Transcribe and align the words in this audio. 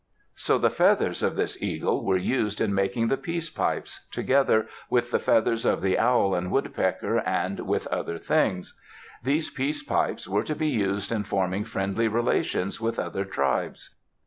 So 0.33 0.57
the 0.57 0.71
feathers 0.71 1.21
of 1.21 1.35
this 1.35 1.61
eagle 1.61 2.03
were 2.03 2.17
used 2.17 2.59
in 2.59 2.73
making 2.73 3.09
the 3.09 3.17
peace 3.17 3.51
pipes, 3.51 4.07
together 4.09 4.67
with 4.89 5.11
the 5.11 5.19
feathers 5.19 5.63
of 5.63 5.83
the 5.83 5.99
owl 5.99 6.33
and 6.33 6.49
woodpecker, 6.49 7.19
and 7.19 7.59
with 7.67 7.85
other 7.89 8.17
things. 8.17 8.75
These 9.21 9.51
peace 9.51 9.83
pipes 9.83 10.27
were 10.27 10.41
to 10.43 10.55
be 10.55 10.69
used 10.69 11.11
in 11.11 11.23
forming 11.23 11.65
friendly 11.65 12.07
relations 12.07 12.81
with 12.81 12.97
other 12.97 13.25
tribes. 13.25 13.93